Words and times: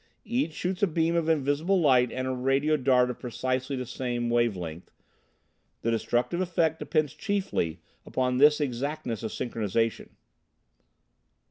Each 0.25 0.53
shoots 0.53 0.81
a 0.81 0.87
beam 0.87 1.15
of 1.15 1.29
invisible 1.29 1.79
light 1.79 2.11
and 2.11 2.27
a 2.27 2.31
radio 2.33 2.75
dart 2.75 3.11
of 3.11 3.19
precisely 3.19 3.75
the 3.75 3.85
same 3.85 4.31
wave 4.31 4.57
length. 4.57 4.89
The 5.83 5.91
destructive 5.91 6.41
effect 6.41 6.79
depends 6.79 7.13
chiefly 7.13 7.81
upon 8.03 8.37
this 8.37 8.59
exactness 8.59 9.21
of 9.21 9.29
synchronization." 9.29 10.09